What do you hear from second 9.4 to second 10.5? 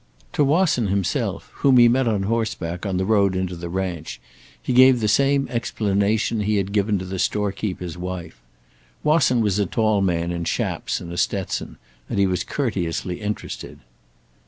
was a tall man in